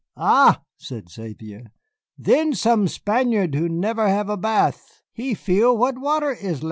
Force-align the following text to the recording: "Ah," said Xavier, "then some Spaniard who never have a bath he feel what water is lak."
"Ah," 0.17 0.63
said 0.79 1.11
Xavier, 1.11 1.67
"then 2.17 2.55
some 2.55 2.87
Spaniard 2.87 3.53
who 3.53 3.69
never 3.69 4.09
have 4.09 4.29
a 4.29 4.35
bath 4.37 5.03
he 5.13 5.35
feel 5.35 5.77
what 5.77 5.99
water 5.99 6.31
is 6.31 6.53
lak." 6.53 6.59